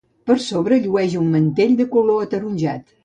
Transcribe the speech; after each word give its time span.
Per 0.29 0.35
sobre 0.45 0.79
llueix 0.85 1.13
un 1.21 1.27
mantell 1.35 1.77
de 1.83 1.87
color 1.93 2.25
ataronjat. 2.29 2.89